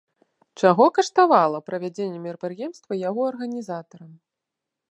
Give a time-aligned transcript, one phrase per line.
[0.61, 4.09] Чаго каштавала правядзенне мерапрыемства яго арганізатарам?